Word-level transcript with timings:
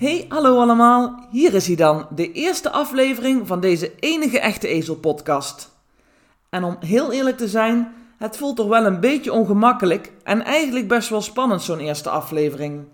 Hey, 0.00 0.24
hallo 0.28 0.60
allemaal. 0.60 1.26
Hier 1.30 1.54
is 1.54 1.66
hij 1.66 1.76
dan, 1.76 2.06
de 2.14 2.32
eerste 2.32 2.70
aflevering 2.70 3.46
van 3.46 3.60
deze 3.60 3.92
enige 3.98 4.40
echte 4.40 4.68
ezelpodcast. 4.68 5.70
En 6.48 6.64
om 6.64 6.76
heel 6.80 7.12
eerlijk 7.12 7.36
te 7.36 7.48
zijn, 7.48 7.92
het 8.18 8.36
voelt 8.36 8.56
toch 8.56 8.68
wel 8.68 8.86
een 8.86 9.00
beetje 9.00 9.32
ongemakkelijk 9.32 10.12
en 10.22 10.44
eigenlijk 10.44 10.88
best 10.88 11.08
wel 11.08 11.20
spannend 11.20 11.62
zo'n 11.62 11.78
eerste 11.78 12.10
aflevering. 12.10 12.84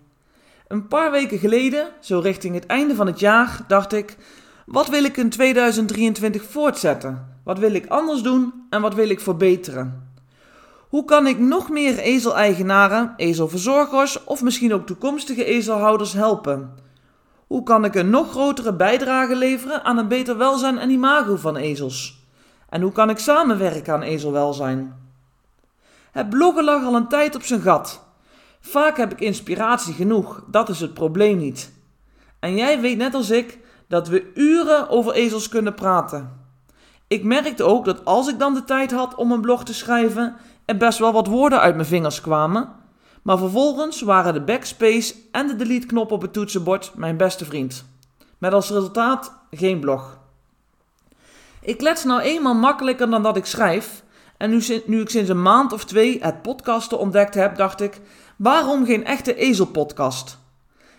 Een 0.68 0.88
paar 0.88 1.10
weken 1.10 1.38
geleden, 1.38 1.88
zo 2.00 2.18
richting 2.18 2.54
het 2.54 2.66
einde 2.66 2.94
van 2.94 3.06
het 3.06 3.20
jaar, 3.20 3.60
dacht 3.68 3.92
ik: 3.92 4.16
wat 4.64 4.88
wil 4.88 5.04
ik 5.04 5.16
in 5.16 5.30
2023 5.30 6.42
voortzetten? 6.42 7.38
Wat 7.44 7.58
wil 7.58 7.74
ik 7.74 7.86
anders 7.86 8.22
doen 8.22 8.52
en 8.70 8.80
wat 8.80 8.94
wil 8.94 9.08
ik 9.08 9.20
verbeteren? 9.20 10.10
Hoe 10.88 11.04
kan 11.04 11.26
ik 11.26 11.38
nog 11.38 11.70
meer 11.70 11.98
ezeleigenaren, 11.98 13.12
ezelverzorgers 13.16 14.24
of 14.24 14.42
misschien 14.42 14.74
ook 14.74 14.86
toekomstige 14.86 15.44
ezelhouders 15.44 16.12
helpen? 16.12 16.84
Hoe 17.46 17.62
kan 17.62 17.84
ik 17.84 17.94
een 17.94 18.10
nog 18.10 18.30
grotere 18.30 18.72
bijdrage 18.72 19.36
leveren 19.36 19.84
aan 19.84 19.98
een 19.98 20.08
beter 20.08 20.36
welzijn 20.36 20.78
en 20.78 20.90
imago 20.90 21.36
van 21.36 21.56
ezels? 21.56 22.24
En 22.68 22.82
hoe 22.82 22.92
kan 22.92 23.10
ik 23.10 23.18
samenwerken 23.18 23.94
aan 23.94 24.02
ezelwelzijn? 24.02 24.94
Het 26.10 26.30
bloggen 26.30 26.64
lag 26.64 26.84
al 26.84 26.94
een 26.94 27.08
tijd 27.08 27.34
op 27.34 27.42
zijn 27.42 27.60
gat. 27.60 28.04
Vaak 28.60 28.96
heb 28.96 29.12
ik 29.12 29.20
inspiratie 29.20 29.94
genoeg, 29.94 30.44
dat 30.46 30.68
is 30.68 30.80
het 30.80 30.94
probleem 30.94 31.38
niet. 31.38 31.72
En 32.38 32.56
jij 32.56 32.80
weet 32.80 32.96
net 32.96 33.14
als 33.14 33.30
ik 33.30 33.58
dat 33.88 34.08
we 34.08 34.30
uren 34.34 34.88
over 34.88 35.12
ezels 35.12 35.48
kunnen 35.48 35.74
praten. 35.74 36.44
Ik 37.08 37.24
merkte 37.24 37.64
ook 37.64 37.84
dat 37.84 38.04
als 38.04 38.28
ik 38.28 38.38
dan 38.38 38.54
de 38.54 38.64
tijd 38.64 38.92
had 38.92 39.14
om 39.14 39.32
een 39.32 39.40
blog 39.40 39.64
te 39.64 39.74
schrijven, 39.74 40.36
er 40.64 40.76
best 40.76 40.98
wel 40.98 41.12
wat 41.12 41.26
woorden 41.26 41.60
uit 41.60 41.74
mijn 41.74 41.86
vingers 41.86 42.20
kwamen. 42.20 42.68
Maar 43.26 43.38
vervolgens 43.38 44.00
waren 44.00 44.34
de 44.34 44.40
backspace 44.40 45.14
en 45.30 45.46
de 45.46 45.56
delete 45.56 45.86
knop 45.86 46.10
op 46.10 46.22
het 46.22 46.32
toetsenbord 46.32 46.92
mijn 46.94 47.16
beste 47.16 47.44
vriend. 47.44 47.84
Met 48.38 48.52
als 48.52 48.70
resultaat 48.70 49.32
geen 49.50 49.80
blog. 49.80 50.18
Ik 51.60 51.78
klets 51.78 52.04
nou 52.04 52.20
eenmaal 52.20 52.54
makkelijker 52.54 53.10
dan 53.10 53.22
dat 53.22 53.36
ik 53.36 53.46
schrijf. 53.46 54.02
En 54.36 54.50
nu, 54.50 54.62
nu 54.86 55.00
ik 55.00 55.10
sinds 55.10 55.30
een 55.30 55.42
maand 55.42 55.72
of 55.72 55.84
twee 55.84 56.18
het 56.20 56.42
podcasten 56.42 56.98
ontdekt 56.98 57.34
heb, 57.34 57.56
dacht 57.56 57.80
ik: 57.80 58.00
waarom 58.36 58.84
geen 58.84 59.04
echte 59.04 59.34
ezelpodcast? 59.34 60.38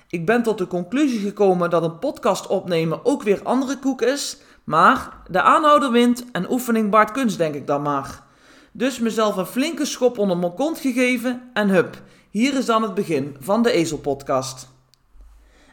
Ik 0.09 0.25
ben 0.25 0.43
tot 0.43 0.57
de 0.57 0.67
conclusie 0.67 1.19
gekomen 1.19 1.69
dat 1.69 1.83
een 1.83 1.99
podcast 1.99 2.47
opnemen 2.47 3.05
ook 3.05 3.23
weer 3.23 3.43
andere 3.43 3.79
koek 3.79 4.01
is. 4.01 4.37
Maar 4.63 5.09
de 5.29 5.41
aanhouder 5.41 5.91
wint 5.91 6.25
en 6.31 6.51
oefening 6.51 6.89
baart 6.89 7.11
kunst, 7.11 7.37
denk 7.37 7.55
ik 7.55 7.67
dan 7.67 7.81
maar. 7.81 8.25
Dus 8.71 8.99
mezelf 8.99 9.35
een 9.35 9.45
flinke 9.45 9.85
schop 9.85 10.17
onder 10.17 10.37
mijn 10.37 10.53
kont 10.53 10.79
gegeven 10.79 11.49
en 11.53 11.69
hup, 11.69 12.01
hier 12.29 12.57
is 12.57 12.65
dan 12.65 12.81
het 12.81 12.93
begin 12.93 13.35
van 13.39 13.61
de 13.61 13.71
Ezelpodcast. 13.71 14.67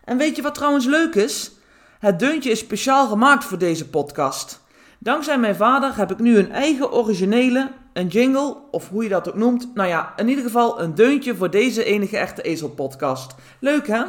En 0.04 0.16
weet 0.16 0.36
je 0.36 0.42
wat 0.42 0.54
trouwens 0.54 0.86
leuk 0.86 1.14
is? 1.14 1.52
Het 1.98 2.18
deuntje 2.18 2.50
is 2.50 2.58
speciaal 2.58 3.08
gemaakt 3.08 3.44
voor 3.44 3.58
deze 3.58 3.88
podcast. 3.88 4.62
Dankzij 4.98 5.38
mijn 5.38 5.56
vader 5.56 5.96
heb 5.96 6.10
ik 6.10 6.18
nu 6.18 6.38
een 6.38 6.52
eigen 6.52 6.92
originele, 6.92 7.70
een 7.92 8.06
jingle, 8.06 8.56
of 8.70 8.88
hoe 8.88 9.02
je 9.02 9.08
dat 9.08 9.28
ook 9.28 9.34
noemt. 9.34 9.74
Nou 9.74 9.88
ja, 9.88 10.12
in 10.16 10.28
ieder 10.28 10.44
geval 10.44 10.80
een 10.80 10.94
deuntje 10.94 11.36
voor 11.36 11.50
deze 11.50 11.84
enige 11.84 12.16
echte 12.16 12.42
Ezelpodcast. 12.42 13.34
Leuk 13.60 13.86
hè? 13.86 14.02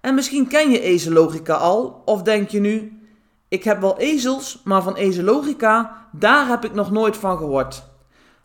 En 0.00 0.14
misschien 0.14 0.48
ken 0.48 0.70
je 0.70 0.80
ezellogica 0.80 1.54
al, 1.54 2.02
of 2.04 2.22
denk 2.22 2.48
je 2.48 2.60
nu, 2.60 3.00
ik 3.48 3.64
heb 3.64 3.80
wel 3.80 3.98
ezels, 3.98 4.60
maar 4.64 4.82
van 4.82 4.96
ezellogica, 4.96 6.06
daar 6.12 6.46
heb 6.46 6.64
ik 6.64 6.74
nog 6.74 6.90
nooit 6.90 7.16
van 7.16 7.36
gehoord. 7.36 7.82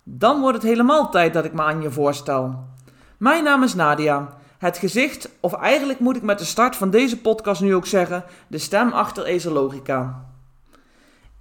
Dan 0.03 0.41
wordt 0.41 0.57
het 0.57 0.65
helemaal 0.65 1.09
tijd 1.09 1.33
dat 1.33 1.45
ik 1.45 1.53
me 1.53 1.61
aan 1.61 1.81
je 1.81 1.91
voorstel. 1.91 2.63
Mijn 3.25 3.43
naam 3.43 3.63
is 3.63 3.75
Nadia. 3.75 4.37
Het 4.57 4.77
gezicht, 4.77 5.29
of 5.39 5.53
eigenlijk 5.53 5.99
moet 5.99 6.15
ik 6.15 6.21
met 6.21 6.39
de 6.39 6.45
start 6.45 6.75
van 6.75 6.89
deze 6.89 7.21
podcast 7.21 7.61
nu 7.61 7.75
ook 7.75 7.85
zeggen, 7.85 8.23
de 8.47 8.57
stem 8.57 8.91
achter 8.91 9.25
Ezelogica. 9.25 10.25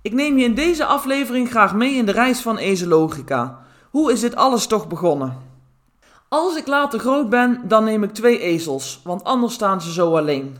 Ik 0.02 0.12
neem 0.12 0.38
je 0.38 0.44
in 0.44 0.54
deze 0.54 0.84
aflevering 0.84 1.50
graag 1.50 1.74
mee 1.74 1.94
in 1.94 2.06
de 2.06 2.12
reis 2.12 2.40
van 2.40 2.56
Ezelogica. 2.56 3.58
Hoe 3.90 4.12
is 4.12 4.20
dit 4.20 4.36
alles 4.36 4.66
toch 4.66 4.88
begonnen? 4.88 5.38
Als 6.28 6.56
ik 6.56 6.66
later 6.66 6.98
groot 6.98 7.28
ben, 7.28 7.60
dan 7.64 7.84
neem 7.84 8.02
ik 8.02 8.12
twee 8.12 8.38
ezels, 8.38 9.00
want 9.04 9.24
anders 9.24 9.54
staan 9.54 9.80
ze 9.80 9.92
zo 9.92 10.16
alleen. 10.16 10.56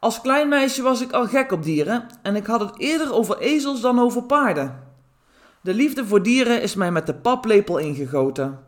Als 0.00 0.20
klein 0.20 0.48
meisje 0.48 0.82
was 0.82 1.00
ik 1.00 1.12
al 1.12 1.26
gek 1.26 1.52
op 1.52 1.62
dieren 1.62 2.06
en 2.22 2.36
ik 2.36 2.46
had 2.46 2.60
het 2.60 2.78
eerder 2.78 3.12
over 3.12 3.38
ezels 3.38 3.80
dan 3.80 3.98
over 3.98 4.22
paarden. 4.22 4.82
De 5.60 5.74
liefde 5.74 6.06
voor 6.06 6.22
dieren 6.22 6.62
is 6.62 6.74
mij 6.74 6.92
met 6.92 7.06
de 7.06 7.14
paplepel 7.14 7.78
ingegoten. 7.78 8.65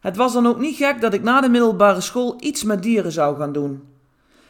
Het 0.00 0.16
was 0.16 0.32
dan 0.32 0.46
ook 0.46 0.58
niet 0.58 0.76
gek 0.76 1.00
dat 1.00 1.12
ik 1.14 1.22
na 1.22 1.40
de 1.40 1.48
middelbare 1.48 2.00
school 2.00 2.34
iets 2.38 2.64
met 2.64 2.82
dieren 2.82 3.12
zou 3.12 3.36
gaan 3.36 3.52
doen. 3.52 3.82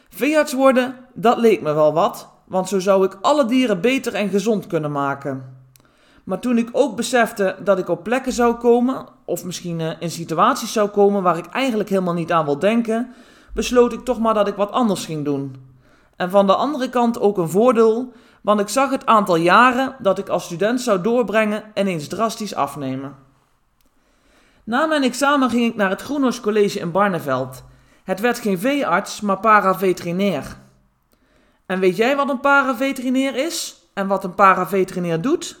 Veearts 0.09 0.53
worden, 0.53 0.95
dat 1.13 1.37
leek 1.37 1.61
me 1.61 1.73
wel 1.73 1.93
wat, 1.93 2.29
want 2.45 2.69
zo 2.69 2.79
zou 2.79 3.05
ik 3.05 3.17
alle 3.21 3.45
dieren 3.45 3.81
beter 3.81 4.13
en 4.13 4.29
gezond 4.29 4.67
kunnen 4.67 4.91
maken. 4.91 5.57
Maar 6.23 6.39
toen 6.39 6.57
ik 6.57 6.69
ook 6.71 6.95
besefte 6.95 7.55
dat 7.63 7.77
ik 7.77 7.89
op 7.89 8.03
plekken 8.03 8.33
zou 8.33 8.55
komen, 8.55 9.05
of 9.25 9.45
misschien 9.45 9.81
eh, 9.81 9.91
in 9.99 10.11
situaties 10.11 10.73
zou 10.73 10.89
komen 10.89 11.23
waar 11.23 11.37
ik 11.37 11.45
eigenlijk 11.45 11.89
helemaal 11.89 12.13
niet 12.13 12.31
aan 12.31 12.45
wil 12.45 12.59
denken, 12.59 13.13
besloot 13.53 13.93
ik 13.93 14.05
toch 14.05 14.19
maar 14.19 14.33
dat 14.33 14.47
ik 14.47 14.55
wat 14.55 14.71
anders 14.71 15.05
ging 15.05 15.25
doen. 15.25 15.55
En 16.15 16.29
van 16.29 16.47
de 16.47 16.55
andere 16.55 16.89
kant 16.89 17.19
ook 17.19 17.37
een 17.37 17.49
voordeel, 17.49 18.11
want 18.41 18.59
ik 18.59 18.69
zag 18.69 18.89
het 18.89 19.05
aantal 19.05 19.35
jaren 19.35 19.95
dat 19.99 20.17
ik 20.17 20.29
als 20.29 20.43
student 20.43 20.81
zou 20.81 21.01
doorbrengen 21.01 21.63
ineens 21.73 22.07
drastisch 22.07 22.55
afnemen. 22.55 23.15
Na 24.69 24.85
mijn 24.85 25.03
examen 25.03 25.49
ging 25.49 25.65
ik 25.65 25.75
naar 25.75 25.89
het 25.89 26.01
Groenhorst 26.01 26.41
College 26.41 26.79
in 26.79 26.91
Barneveld. 26.91 27.63
Het 28.03 28.19
werd 28.19 28.39
geen 28.39 28.59
veearts, 28.59 29.21
maar 29.21 29.39
paraveterinair. 29.39 30.57
En 31.65 31.79
weet 31.79 31.95
jij 31.95 32.15
wat 32.15 32.29
een 32.29 32.39
paraveterinair 32.39 33.35
is? 33.35 33.81
En 33.93 34.07
wat 34.07 34.23
een 34.23 34.35
paraveterinair 34.35 35.21
doet? 35.21 35.59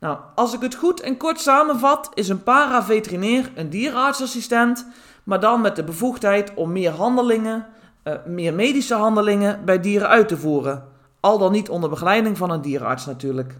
Nou, 0.00 0.18
als 0.34 0.54
ik 0.54 0.60
het 0.60 0.74
goed 0.74 1.00
en 1.00 1.16
kort 1.16 1.40
samenvat, 1.40 2.10
is 2.14 2.28
een 2.28 2.42
paraveterinair 2.42 3.50
een 3.54 3.70
dierenartsassistent, 3.70 4.86
maar 5.24 5.40
dan 5.40 5.60
met 5.60 5.76
de 5.76 5.84
bevoegdheid 5.84 6.54
om 6.54 6.72
meer 6.72 6.92
handelingen, 6.92 7.66
uh, 8.04 8.14
meer 8.26 8.54
medische 8.54 8.94
handelingen 8.94 9.64
bij 9.64 9.80
dieren 9.80 10.08
uit 10.08 10.28
te 10.28 10.36
voeren. 10.36 10.88
Al 11.20 11.38
dan 11.38 11.52
niet 11.52 11.68
onder 11.68 11.90
begeleiding 11.90 12.36
van 12.36 12.50
een 12.50 12.62
dierenarts 12.62 13.06
natuurlijk. 13.06 13.58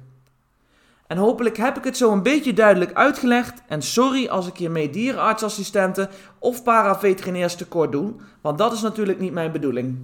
En 1.09 1.17
hopelijk 1.17 1.57
heb 1.57 1.77
ik 1.77 1.85
het 1.85 1.97
zo 1.97 2.13
een 2.13 2.23
beetje 2.23 2.53
duidelijk 2.53 2.93
uitgelegd. 2.93 3.63
En 3.69 3.83
sorry 3.83 4.27
als 4.27 4.47
ik 4.47 4.57
hiermee 4.57 4.91
dierenartsassistenten 4.91 6.09
of 6.39 6.63
paraveterinairs 6.63 7.55
tekort 7.55 7.93
doe, 7.93 8.15
want 8.41 8.59
dat 8.59 8.73
is 8.73 8.81
natuurlijk 8.81 9.19
niet 9.19 9.33
mijn 9.33 9.53
bedoeling. 9.53 9.99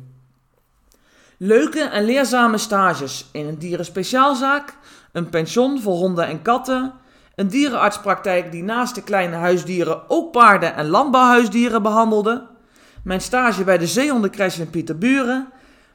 Leuke 1.36 1.80
en 1.80 2.04
leerzame 2.04 2.58
stages 2.58 3.28
in 3.32 3.46
een 3.46 3.58
dierenspeciaalzaak, 3.58 4.76
een 5.12 5.28
pension 5.28 5.80
voor 5.80 5.94
honden 5.94 6.26
en 6.26 6.42
katten, 6.42 6.92
een 7.34 7.48
dierenartspraktijk 7.48 8.52
die 8.52 8.62
naast 8.62 8.94
de 8.94 9.02
kleine 9.02 9.36
huisdieren 9.36 10.10
ook 10.10 10.32
paarden 10.32 10.74
en 10.74 10.86
landbouwhuisdieren 10.86 11.82
behandelde, 11.82 12.46
mijn 13.02 13.20
stage 13.20 13.64
bij 13.64 13.78
de 13.78 13.86
zeehondencrash 13.86 14.58
in 14.58 14.70
Pieterburen 14.70 15.48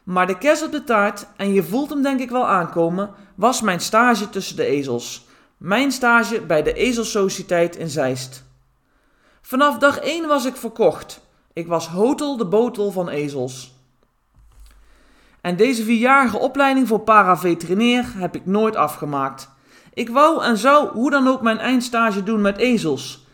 maar 0.09 0.27
de 0.27 0.37
kerst 0.37 0.63
op 0.65 0.71
de 0.71 0.83
taart, 0.83 1.25
en 1.35 1.53
je 1.53 1.63
voelt 1.63 1.89
hem 1.89 2.01
denk 2.01 2.19
ik 2.19 2.29
wel 2.29 2.47
aankomen, 2.47 3.09
was 3.35 3.61
mijn 3.61 3.79
stage 3.79 4.29
tussen 4.29 4.55
de 4.55 4.65
ezels. 4.65 5.27
Mijn 5.57 5.91
stage 5.91 6.41
bij 6.41 6.63
de 6.63 6.73
Ezelsociëteit 6.73 7.75
in 7.75 7.89
Zeist. 7.89 8.43
Vanaf 9.41 9.77
dag 9.77 9.99
1 9.99 10.27
was 10.27 10.45
ik 10.45 10.55
verkocht. 10.55 11.21
Ik 11.53 11.67
was 11.67 11.87
hotel 11.87 12.37
de 12.37 12.45
botel 12.45 12.91
van 12.91 13.09
ezels. 13.09 13.73
En 15.41 15.55
deze 15.55 15.83
vierjarige 15.83 16.37
opleiding 16.37 16.87
voor 16.87 16.99
paraveterinair 16.99 18.05
heb 18.15 18.35
ik 18.35 18.45
nooit 18.45 18.75
afgemaakt. 18.75 19.49
Ik 19.93 20.09
wou 20.09 20.43
en 20.43 20.57
zou 20.57 20.87
hoe 20.87 21.09
dan 21.09 21.27
ook 21.27 21.41
mijn 21.41 21.59
eindstage 21.59 22.23
doen 22.23 22.41
met 22.41 22.57
ezels. 22.57 23.25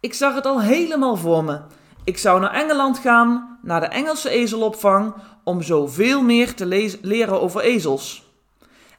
Ik 0.00 0.14
zag 0.14 0.34
het 0.34 0.46
al 0.46 0.60
helemaal 0.60 1.16
voor 1.16 1.44
me. 1.44 1.60
Ik 2.04 2.18
zou 2.18 2.40
naar 2.40 2.52
Engeland 2.52 2.98
gaan, 2.98 3.55
naar 3.66 3.80
de 3.80 3.86
Engelse 3.86 4.28
ezelopvang, 4.28 5.14
om 5.44 5.62
zoveel 5.62 6.22
meer 6.22 6.54
te 6.54 6.96
leren 7.02 7.40
over 7.40 7.60
ezels. 7.60 8.24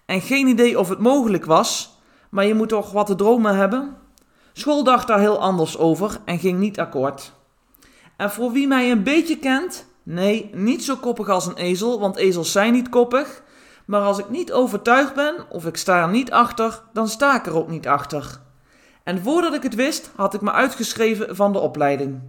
En 0.06 0.22
geen 0.22 0.48
idee 0.48 0.80
of 0.80 0.90
het 0.90 1.00
mogelijk 1.00 1.46
was, 1.46 2.00
maar 2.30 2.46
je 2.46 2.54
moet 2.54 2.70
toch 2.70 2.92
wat 2.92 3.06
te 3.06 3.16
dromen 3.16 3.56
hebben? 3.56 3.96
School 4.54 4.84
dacht 4.84 5.08
daar 5.08 5.20
heel 5.20 5.40
anders 5.40 5.78
over 5.78 6.18
en 6.26 6.40
ging 6.40 6.60
niet 6.60 6.80
akkoord. 6.80 7.34
En 8.18 8.32
voor 8.32 8.52
wie 8.52 8.68
mij 8.68 8.92
een 8.92 9.04
beetje 9.04 9.38
kent, 9.38 9.88
Nee, 10.10 10.50
niet 10.54 10.84
zo 10.84 10.96
koppig 10.96 11.30
als 11.30 11.46
een 11.46 11.56
ezel, 11.56 12.00
want 12.00 12.16
ezels 12.16 12.52
zijn 12.52 12.74
niet 12.74 12.90
koppig. 12.90 13.44
Maar 13.86 14.02
als 14.02 14.18
ik 14.18 14.30
niet 14.30 14.52
overtuigd 14.52 15.14
ben 15.14 15.46
of 15.50 15.66
ik 15.66 15.78
sta 15.78 16.02
er 16.02 16.10
niet 16.10 16.32
achter, 16.32 16.82
dan 16.94 17.08
sta 17.08 17.36
ik 17.36 17.46
er 17.46 17.56
ook 17.56 17.68
niet 17.68 17.88
achter. 17.88 18.40
En 19.04 19.22
voordat 19.22 19.54
ik 19.54 19.64
het 19.64 19.76
wist, 19.76 20.12
had 20.16 20.34
ik 20.34 20.42
me 20.42 20.52
uitgeschreven 20.52 21.36
van 21.36 21.52
de 21.54 21.60
opleiding. 21.60 22.22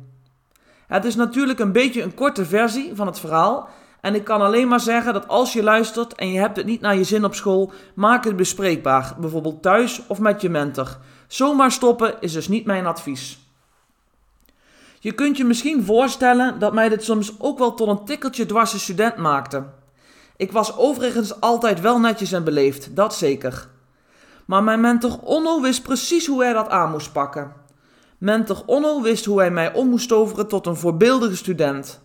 Het 0.89 1.05
is 1.05 1.15
natuurlijk 1.15 1.59
een 1.59 1.73
beetje 1.73 2.03
een 2.03 2.15
korte 2.15 2.45
versie 2.45 2.91
van 2.95 3.07
het 3.07 3.21
verhaal. 3.21 3.69
En 4.01 4.15
ik 4.15 4.25
kan 4.25 4.41
alleen 4.41 4.69
maar 4.69 4.81
zeggen 4.81 5.13
dat 5.13 5.29
als 5.29 5.53
je 5.53 5.63
luistert 5.63 6.15
en 6.15 6.33
je 6.33 6.39
hebt 6.39 6.57
het 6.57 6.67
niet 6.67 6.81
naar 6.81 6.97
je 6.97 7.05
zin 7.05 7.25
op 7.25 7.35
school, 7.35 7.73
maak 7.95 8.25
het 8.25 8.37
bespreekbaar, 8.37 9.15
bijvoorbeeld 9.19 9.63
thuis 9.63 10.03
of 10.07 10.19
met 10.19 10.41
je 10.41 10.49
mentor. 10.49 10.99
Zomaar 11.27 11.73
stoppen 11.73 12.15
is 12.21 12.33
dus 12.33 12.49
niet 12.49 12.65
mijn 12.65 12.87
advies. 12.87 13.39
Je 15.01 15.13
kunt 15.13 15.37
je 15.37 15.45
misschien 15.45 15.85
voorstellen 15.85 16.59
dat 16.59 16.73
mij 16.73 16.89
dit 16.89 17.05
soms 17.05 17.35
ook 17.39 17.59
wel 17.59 17.75
tot 17.75 17.89
een 17.89 18.05
tikkeltje 18.05 18.47
dwarse 18.47 18.79
student 18.79 19.17
maakte. 19.17 19.65
Ik 20.37 20.53
was 20.53 20.77
overigens 20.77 21.41
altijd 21.41 21.81
wel 21.81 22.01
netjes 22.01 22.33
en 22.33 22.45
beleefd, 22.45 22.97
dat 22.97 23.15
zeker. 23.15 23.69
Maar 24.45 24.63
mijn 24.63 24.81
mentor 24.81 25.19
Onno 25.23 25.61
wist 25.61 25.83
precies 25.83 26.27
hoe 26.27 26.43
hij 26.43 26.53
dat 26.53 26.69
aan 26.69 26.91
moest 26.91 27.13
pakken. 27.13 27.53
Mentor 28.19 28.63
Onno 28.67 29.03
wist 29.03 29.25
hoe 29.25 29.39
hij 29.39 29.51
mij 29.51 29.73
om 29.73 29.89
moest 29.89 30.09
toveren 30.09 30.49
tot 30.49 30.67
een 30.67 30.77
voorbeeldige 30.77 31.37
student. 31.37 32.01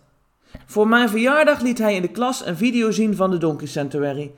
Voor 0.66 0.88
mijn 0.88 1.08
verjaardag 1.08 1.60
liet 1.60 1.78
hij 1.78 1.94
in 1.94 2.02
de 2.02 2.08
klas 2.08 2.46
een 2.46 2.56
video 2.56 2.90
zien 2.90 3.16
van 3.16 3.30
de 3.30 3.38
Donkey 3.38 3.66
Sanctuary, 3.66 4.34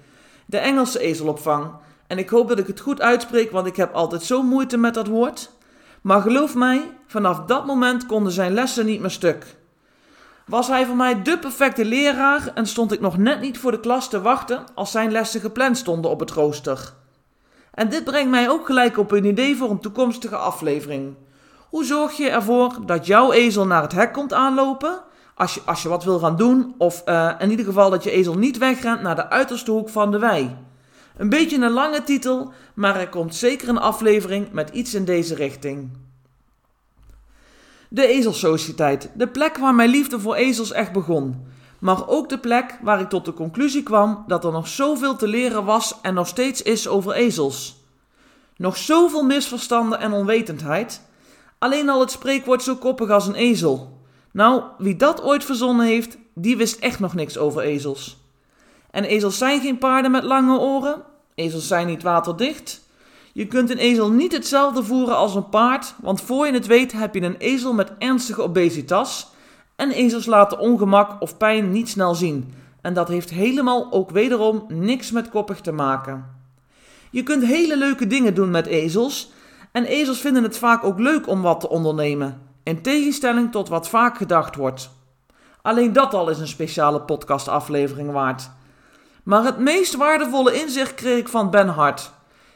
de 0.47 0.59
Engelse 0.59 0.99
ezelopvang. 0.99 1.71
En 2.07 2.19
ik 2.19 2.29
hoop 2.29 2.49
dat 2.49 2.59
ik 2.59 2.67
het 2.67 2.81
goed 2.81 3.01
uitspreek, 3.01 3.51
want 3.51 3.67
ik 3.67 3.77
heb 3.77 3.95
altijd 3.95 4.23
zo 4.23 4.43
moeite 4.43 4.77
met 4.77 4.95
dat 4.95 5.07
woord. 5.07 5.51
Maar 6.01 6.21
geloof 6.21 6.55
mij, 6.55 6.91
vanaf 7.07 7.41
dat 7.41 7.67
moment 7.67 8.07
konden 8.07 8.33
zijn 8.33 8.53
lessen 8.53 8.87
niet 8.87 9.01
meer 9.01 9.11
stuk. 9.11 9.57
Was 10.47 10.69
hij 10.69 10.87
voor 10.87 10.97
mij 10.97 11.23
de 11.23 11.39
perfecte 11.39 11.85
leraar 11.85 12.51
en 12.55 12.67
stond 12.67 12.93
ik 12.93 13.01
nog 13.01 13.19
net 13.19 13.41
niet 13.41 13.59
voor 13.59 13.71
de 13.71 13.81
klas 13.81 14.09
te 14.09 14.21
wachten 14.21 14.65
als 14.75 14.91
zijn 14.91 15.11
lessen 15.11 15.41
gepland 15.41 15.77
stonden 15.79 16.11
op 16.11 16.21
het 16.21 16.31
rooster. 16.31 16.95
En 17.75 17.89
dit 17.89 18.05
brengt 18.05 18.31
mij 18.31 18.51
ook 18.51 18.67
gelijk 18.67 18.99
op 18.99 19.11
een 19.11 19.25
idee 19.25 19.57
voor 19.57 19.71
een 19.71 19.81
toekomstige 19.81 20.37
aflevering. 20.37 21.15
Hoe 21.69 21.85
zorg 21.85 22.17
je 22.17 22.31
ervoor 22.31 22.87
dat 22.87 23.07
jouw 23.07 23.33
ezel 23.33 23.67
naar 23.67 23.83
het 23.83 23.93
hek 23.93 24.13
komt 24.13 24.33
aanlopen 24.33 25.03
als 25.35 25.55
je, 25.55 25.61
als 25.65 25.83
je 25.83 25.89
wat 25.89 26.05
wil 26.05 26.19
gaan 26.19 26.37
doen, 26.37 26.75
of 26.79 27.03
uh, 27.07 27.33
in 27.39 27.51
ieder 27.51 27.65
geval 27.65 27.91
dat 27.91 28.05
je 28.05 28.11
ezel 28.11 28.35
niet 28.35 28.59
wegrent 28.59 29.03
naar 29.03 29.17
de 29.17 29.31
uiterste 29.31 29.71
hoek 29.71 29.89
van 29.89 30.11
de 30.11 30.19
wei? 30.19 30.57
Een 31.17 31.29
beetje 31.29 31.57
een 31.57 31.71
lange 31.71 32.03
titel, 32.03 32.53
maar 32.75 32.97
er 32.97 33.09
komt 33.09 33.35
zeker 33.35 33.69
een 33.69 33.79
aflevering 33.79 34.53
met 34.53 34.71
iets 34.71 34.95
in 34.95 35.05
deze 35.05 35.35
richting. 35.35 35.91
De 37.89 38.07
Ezelsociëteit, 38.07 39.11
de 39.15 39.29
plek 39.29 39.57
waar 39.57 39.75
mijn 39.75 39.91
liefde 39.91 40.21
voor 40.21 40.35
ezels 40.35 40.73
echt 40.73 40.93
begon. 40.93 41.47
Maar 41.79 42.09
ook 42.09 42.29
de 42.29 42.39
plek 42.39 42.79
waar 42.83 43.01
ik 43.01 43.09
tot 43.09 43.25
de 43.25 43.33
conclusie 43.33 43.83
kwam 43.83 44.25
dat 44.27 44.45
er 44.45 44.53
nog 44.53 44.69
zoveel 44.69 45.17
te 45.17 45.29
leren 45.29 45.65
was 45.65 46.01
en 46.03 46.15
nog 46.15 46.27
steeds 46.27 46.63
is 46.63 46.89
over 46.89 47.13
ezels. 47.13 47.85
Nog 48.57 48.77
zoveel 48.77 49.23
misverstanden 49.23 50.01
en 50.01 50.13
onwetendheid. 50.13 51.03
Alleen 51.59 51.89
al 51.89 52.01
het 52.01 52.11
spreekwoord 52.11 52.63
zo 52.63 52.77
koppig 52.77 53.11
als 53.11 53.27
een 53.27 53.35
ezel. 53.35 54.01
Nou, 54.33 54.63
wie 54.79 54.97
dat 54.97 55.23
ooit 55.23 55.45
verzonnen 55.45 55.87
heeft, 55.87 56.19
die 56.35 56.57
wist 56.57 56.79
echt 56.79 57.01
nog 57.01 57.15
niks 57.15 57.39
over 57.39 57.63
ezels. 57.63 58.17
En 58.91 59.05
ezels 59.05 59.39
zijn 59.39 59.61
geen 59.61 59.79
paarden 59.79 60.11
met 60.11 60.25
lange 60.25 60.59
oren. 60.59 61.03
Ezels 61.35 61.67
zijn 61.67 61.87
niet 61.87 62.03
waterdicht. 62.03 62.81
Je 63.33 63.47
kunt 63.47 63.71
een 63.71 63.79
ezel 63.79 64.11
niet 64.11 64.33
hetzelfde 64.33 64.83
voeren 64.85 65.17
als 65.17 65.35
een 65.35 65.49
paard, 65.49 65.95
want 66.03 66.21
voor 66.21 66.47
je 66.47 66.53
het 66.53 66.67
weet 66.67 66.93
heb 66.93 67.15
je 67.15 67.23
een 67.23 67.37
ezel 67.37 67.75
met 67.75 67.93
ernstige 67.99 68.43
obesitas. 68.43 69.31
En 69.77 69.91
ezels 69.91 70.27
laten 70.27 70.59
ongemak 70.59 71.23
of 71.23 71.37
pijn 71.37 71.71
niet 71.71 71.89
snel 71.89 72.15
zien. 72.15 72.55
En 72.81 72.95
dat 72.95 73.09
heeft 73.09 73.31
helemaal 73.31 73.93
ook 73.93 74.11
wederom 74.11 74.65
niks 74.69 75.11
met 75.11 75.29
koppig 75.29 75.61
te 75.61 75.73
maken. 75.73 76.25
Je 77.11 77.23
kunt 77.23 77.45
hele 77.45 77.77
leuke 77.77 78.07
dingen 78.07 78.35
doen 78.35 78.51
met 78.51 78.67
ezels. 78.67 79.31
En 79.77 79.85
ezels 79.85 80.21
vinden 80.21 80.43
het 80.43 80.59
vaak 80.59 80.85
ook 80.85 80.99
leuk 80.99 81.27
om 81.29 81.43
wat 81.43 81.61
te 81.61 81.69
ondernemen. 81.69 82.41
In 82.63 82.83
tegenstelling 82.83 83.53
tot 83.53 83.69
wat 83.69 83.89
vaak 83.89 84.17
gedacht 84.17 84.55
wordt. 84.55 84.91
Alleen 85.63 85.93
dat 85.93 86.15
al 86.15 86.29
is 86.29 86.39
een 86.39 86.49
speciale 86.49 87.01
podcastaflevering 87.01 88.13
waard. 88.13 88.51
Maar 89.23 89.45
het 89.45 89.59
meest 89.59 89.97
waardevolle 89.97 90.61
inzicht 90.61 90.95
kreeg 90.95 91.19
ik 91.19 91.29
van 91.29 91.51
Ben 91.51 91.69
Hart, 91.69 92.11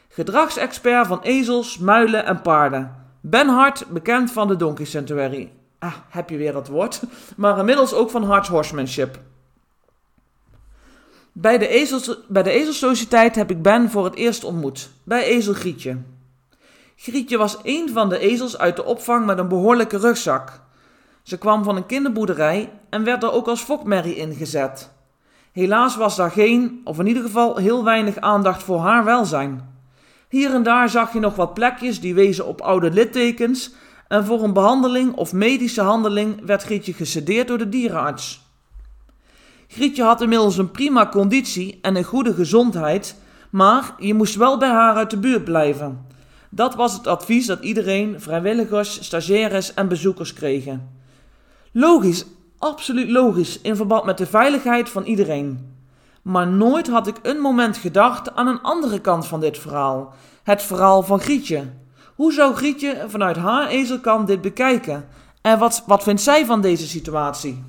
gedragsexpert 0.08 1.06
van 1.06 1.20
ezels, 1.22 1.78
muilen 1.78 2.24
en 2.24 2.42
paarden. 2.42 2.94
Ben 3.20 3.48
Hart, 3.48 3.86
bekend 3.88 4.32
van 4.32 4.48
de 4.48 4.56
Donkey 4.56 4.84
Sanctuary. 4.84 5.52
Ah, 5.78 5.94
heb 6.08 6.30
je 6.30 6.36
weer 6.36 6.54
het 6.56 6.68
woord. 6.68 7.02
Maar 7.36 7.58
inmiddels 7.58 7.94
ook 7.94 8.10
van 8.10 8.24
Hart's 8.24 8.48
Horsemanship. 8.48 9.18
Bij 11.32 11.58
de, 11.58 11.68
ezels, 11.68 12.18
bij 12.28 12.42
de 12.42 12.50
Ezelsociëteit 12.50 13.34
heb 13.34 13.50
ik 13.50 13.62
Ben 13.62 13.90
voor 13.90 14.04
het 14.04 14.14
eerst 14.14 14.44
ontmoet. 14.44 14.90
Bij 15.04 15.24
Ezel 15.24 15.54
Grietje. 15.54 15.96
Grietje 17.02 17.38
was 17.38 17.58
een 17.62 17.90
van 17.92 18.08
de 18.08 18.18
ezels 18.18 18.58
uit 18.58 18.76
de 18.76 18.84
opvang 18.84 19.26
met 19.26 19.38
een 19.38 19.48
behoorlijke 19.48 19.98
rugzak. 19.98 20.60
Ze 21.22 21.38
kwam 21.38 21.64
van 21.64 21.76
een 21.76 21.86
kinderboerderij 21.86 22.72
en 22.90 23.04
werd 23.04 23.22
er 23.22 23.32
ook 23.32 23.46
als 23.46 23.60
fokmerrie 23.60 24.16
ingezet. 24.16 24.90
Helaas 25.52 25.96
was 25.96 26.16
daar 26.16 26.30
geen, 26.30 26.80
of 26.84 26.98
in 26.98 27.06
ieder 27.06 27.22
geval 27.22 27.56
heel 27.56 27.84
weinig 27.84 28.16
aandacht 28.16 28.62
voor 28.62 28.78
haar 28.78 29.04
welzijn. 29.04 29.74
Hier 30.28 30.54
en 30.54 30.62
daar 30.62 30.88
zag 30.88 31.12
je 31.12 31.20
nog 31.20 31.36
wat 31.36 31.54
plekjes 31.54 32.00
die 32.00 32.14
wezen 32.14 32.46
op 32.46 32.60
oude 32.60 32.90
littekens 32.90 33.74
en 34.08 34.24
voor 34.24 34.42
een 34.42 34.52
behandeling 34.52 35.14
of 35.14 35.32
medische 35.32 35.82
handeling 35.82 36.46
werd 36.46 36.62
Grietje 36.62 36.92
gesedeerd 36.92 37.48
door 37.48 37.58
de 37.58 37.68
dierenarts. 37.68 38.42
Grietje 39.68 40.02
had 40.02 40.20
inmiddels 40.20 40.58
een 40.58 40.70
prima 40.70 41.08
conditie 41.08 41.78
en 41.82 41.96
een 41.96 42.04
goede 42.04 42.34
gezondheid, 42.34 43.16
maar 43.50 43.94
je 43.98 44.14
moest 44.14 44.34
wel 44.34 44.58
bij 44.58 44.70
haar 44.70 44.94
uit 44.94 45.10
de 45.10 45.18
buurt 45.18 45.44
blijven. 45.44 46.09
Dat 46.50 46.74
was 46.74 46.92
het 46.92 47.06
advies 47.06 47.46
dat 47.46 47.62
iedereen, 47.62 48.20
vrijwilligers, 48.20 49.04
stagiaires 49.04 49.74
en 49.74 49.88
bezoekers 49.88 50.32
kregen. 50.32 50.98
Logisch, 51.72 52.24
absoluut 52.58 53.10
logisch 53.10 53.60
in 53.60 53.76
verband 53.76 54.04
met 54.04 54.18
de 54.18 54.26
veiligheid 54.26 54.88
van 54.88 55.04
iedereen. 55.04 55.74
Maar 56.22 56.46
nooit 56.46 56.88
had 56.88 57.06
ik 57.06 57.16
een 57.22 57.40
moment 57.40 57.76
gedacht 57.76 58.34
aan 58.34 58.46
een 58.46 58.62
andere 58.62 59.00
kant 59.00 59.26
van 59.26 59.40
dit 59.40 59.58
verhaal: 59.58 60.14
het 60.42 60.62
verhaal 60.62 61.02
van 61.02 61.20
Grietje. 61.20 61.72
Hoe 62.14 62.32
zou 62.32 62.54
Grietje 62.54 63.04
vanuit 63.08 63.36
haar 63.36 63.68
ezelkant 63.68 64.26
dit 64.26 64.40
bekijken? 64.40 65.08
En 65.42 65.58
wat, 65.58 65.82
wat 65.86 66.02
vindt 66.02 66.20
zij 66.20 66.46
van 66.46 66.60
deze 66.60 66.86
situatie? 66.88 67.64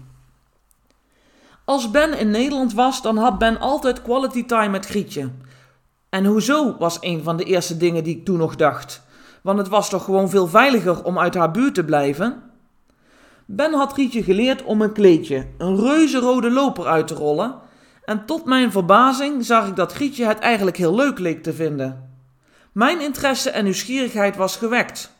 Als 1.65 1.91
Ben 1.91 2.19
in 2.19 2.31
Nederland 2.31 2.73
was, 2.73 3.01
dan 3.01 3.17
had 3.17 3.37
Ben 3.37 3.59
altijd 3.59 4.01
quality 4.01 4.45
time 4.45 4.69
met 4.69 4.85
Grietje. 4.85 5.29
En 6.11 6.25
hoezo 6.25 6.75
was 6.79 6.97
een 7.01 7.23
van 7.23 7.37
de 7.37 7.43
eerste 7.43 7.77
dingen 7.77 8.03
die 8.03 8.17
ik 8.17 8.25
toen 8.25 8.37
nog 8.37 8.55
dacht. 8.55 9.01
Want 9.43 9.57
het 9.57 9.67
was 9.67 9.89
toch 9.89 10.03
gewoon 10.03 10.29
veel 10.29 10.47
veiliger 10.47 11.03
om 11.03 11.19
uit 11.19 11.35
haar 11.35 11.51
buurt 11.51 11.73
te 11.73 11.83
blijven? 11.83 12.43
Ben 13.45 13.73
had 13.73 13.91
Grietje 13.91 14.23
geleerd 14.23 14.63
om 14.63 14.81
een 14.81 14.91
kleedje, 14.91 15.47
een 15.57 15.79
reuze 15.79 16.19
rode 16.19 16.51
loper 16.51 16.85
uit 16.85 17.07
te 17.07 17.13
rollen. 17.13 17.55
En 18.05 18.25
tot 18.25 18.45
mijn 18.45 18.71
verbazing 18.71 19.45
zag 19.45 19.67
ik 19.67 19.75
dat 19.75 19.93
Grietje 19.93 20.25
het 20.25 20.39
eigenlijk 20.39 20.77
heel 20.77 20.95
leuk 20.95 21.19
leek 21.19 21.43
te 21.43 21.53
vinden. 21.53 22.09
Mijn 22.71 23.01
interesse 23.01 23.49
en 23.49 23.63
nieuwsgierigheid 23.63 24.35
was 24.35 24.57
gewekt. 24.57 25.11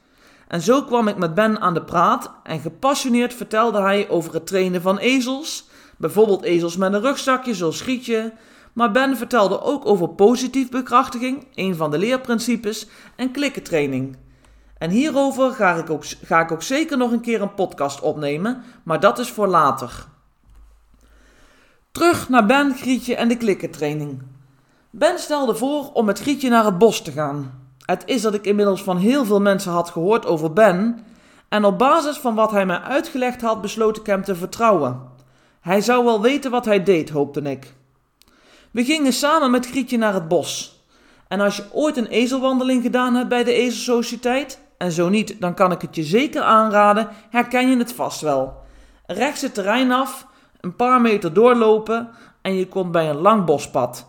En 0.48 0.62
zo 0.62 0.84
kwam 0.84 1.08
ik 1.08 1.18
met 1.18 1.34
Ben 1.34 1.60
aan 1.60 1.74
de 1.74 1.84
praat 1.84 2.32
en 2.44 2.60
gepassioneerd 2.60 3.34
vertelde 3.34 3.82
hij 3.82 4.10
over 4.10 4.34
het 4.34 4.48
trainen 4.48 4.82
van 4.82 4.98
ezels, 4.98 5.68
bijvoorbeeld 5.98 6.44
ezels 6.44 6.78
met 6.78 6.94
een 6.94 7.02
rugzakje 7.02 7.54
zoals 7.54 7.78
Schietje, 7.78 8.34
maar 8.74 8.92
Ben 8.92 9.18
vertelde 9.18 9.62
ook 9.62 9.86
over 9.86 10.10
positief 10.10 10.70
bekrachtiging, 10.70 11.48
een 11.56 11.76
van 11.76 11.92
de 11.92 11.98
leerprincipes, 11.98 12.88
en 13.16 13.32
klikkentraining. 13.32 14.18
En 14.78 14.90
hierover 14.90 15.52
ga 15.52 15.74
ik, 15.74 15.90
ook, 15.90 16.04
ga 16.24 16.40
ik 16.40 16.52
ook 16.52 16.64
zeker 16.64 16.98
nog 16.98 17.12
een 17.12 17.22
keer 17.22 17.42
een 17.42 17.54
podcast 17.54 18.02
opnemen, 18.02 18.64
maar 18.84 19.00
dat 19.00 19.20
is 19.20 19.30
voor 19.30 19.48
later. 19.48 20.06
Terug 21.92 22.30
naar 22.30 22.46
Ben, 22.46 22.76
Grietje 22.76 23.16
en 23.16 23.28
de 23.28 23.38
klikkentraining. 23.38 24.22
Ben 24.90 25.20
stelde 25.20 25.56
voor 25.56 25.92
om 25.94 26.06
met 26.06 26.20
Grietje 26.20 26.50
naar 26.50 26.66
het 26.66 26.78
bos 26.78 27.02
te 27.02 27.12
gaan. 27.12 27.60
Het 27.86 28.04
is 28.06 28.22
dat 28.22 28.34
ik 28.34 28.46
inmiddels 28.46 28.84
van 28.84 28.98
heel 28.98 29.26
veel 29.26 29.42
mensen 29.42 29.72
had 29.72 29.90
gehoord 29.90 30.26
over 30.26 30.54
Ben, 30.54 31.06
en 31.50 31.66
op 31.66 31.78
basis 31.78 32.18
van 32.18 32.36
wat 32.36 32.52
hij 32.52 32.66
mij 32.66 32.80
uitgelegd 32.80 33.42
had, 33.42 33.62
besloot 33.62 33.98
ik 33.98 34.06
hem 34.06 34.24
te 34.24 34.36
vertrouwen. 34.36 35.02
Hij 35.62 35.82
zou 35.82 36.06
wel 36.06 36.22
weten 36.22 36.52
wat 36.52 36.66
hij 36.66 36.84
deed, 36.84 37.10
hoopte 37.10 37.42
ik. 37.42 37.74
We 38.72 38.84
gingen 38.86 39.14
samen 39.14 39.52
met 39.52 39.66
Grietje 39.68 39.98
naar 39.98 40.14
het 40.14 40.28
bos. 40.28 40.80
En 41.28 41.40
als 41.40 41.56
je 41.56 41.66
ooit 41.72 41.98
een 41.98 42.08
ezelwandeling 42.08 42.84
gedaan 42.84 43.16
hebt 43.16 43.30
bij 43.30 43.44
de 43.44 43.54
Ezelsociëteit, 43.54 44.60
en 44.78 44.92
zo 44.92 45.10
niet, 45.10 45.42
dan 45.42 45.54
kan 45.54 45.72
ik 45.72 45.82
het 45.82 45.96
je 45.96 46.04
zeker 46.04 46.42
aanraden, 46.42 47.10
herken 47.30 47.70
je 47.70 47.78
het 47.78 47.94
vast 47.94 48.22
wel. 48.22 48.64
Rechts 49.06 49.42
het 49.42 49.54
terrein 49.54 49.92
af, 49.92 50.28
een 50.62 50.76
paar 50.76 51.02
meter 51.02 51.34
doorlopen 51.34 52.10
en 52.42 52.56
je 52.56 52.68
komt 52.68 52.92
bij 52.92 53.10
een 53.10 53.22
lang 53.22 53.46
bospad. 53.46 54.08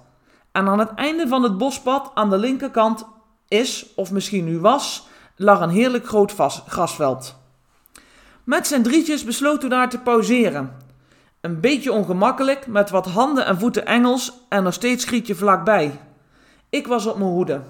En 0.52 0.68
aan 0.68 0.78
het 0.78 0.94
einde 0.94 1.28
van 1.28 1.42
het 1.42 1.58
bospad 1.58 2.10
aan 2.14 2.30
de 2.30 2.38
linkerkant 2.38 3.06
is, 3.48 3.86
of 3.94 4.10
misschien 4.10 4.44
nu 4.44 4.58
was, 4.58 5.06
lag 5.36 5.60
een 5.60 5.70
heerlijk 5.70 6.06
groot 6.06 6.34
grasveld. 6.66 7.36
Met 8.44 8.66
zijn 8.66 8.82
drietjes 8.82 9.24
besloten 9.24 9.68
we 9.68 9.74
daar 9.74 9.88
te 9.88 9.98
pauzeren. 9.98 10.76
Een 11.42 11.60
beetje 11.60 11.92
ongemakkelijk, 11.92 12.66
met 12.66 12.90
wat 12.90 13.06
handen 13.06 13.46
en 13.46 13.58
voeten 13.58 13.86
Engels 13.86 14.32
en 14.48 14.62
nog 14.62 14.74
steeds 14.74 15.04
Grietje 15.04 15.34
vlakbij. 15.34 16.00
Ik 16.70 16.86
was 16.86 17.06
op 17.06 17.18
mijn 17.18 17.30
hoede. 17.30 17.62